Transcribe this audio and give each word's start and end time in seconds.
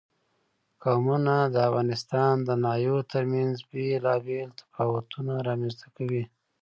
قومونه 0.83 1.33
د 1.53 1.55
افغانستان 1.69 2.33
د 2.47 2.49
ناحیو 2.63 2.97
ترمنځ 3.11 3.55
بېلابېل 3.69 4.49
تفاوتونه 4.59 5.33
رامنځ 5.47 5.73
ته 5.81 5.87
کوي. 5.95 6.23